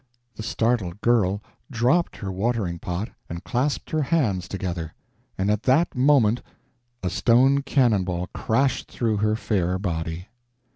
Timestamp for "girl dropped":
1.01-2.15